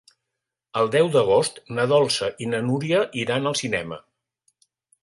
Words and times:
El 0.81 0.89
deu 0.95 1.09
d'agost 1.17 1.61
na 1.81 1.85
Dolça 1.93 2.31
i 2.47 2.51
na 2.55 2.65
Núria 2.71 3.05
iran 3.27 3.53
al 3.53 3.61
cinema. 3.65 4.03